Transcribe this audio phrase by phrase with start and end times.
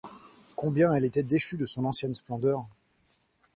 [0.55, 2.65] Combien elle était déchue de son ancienne splendeur!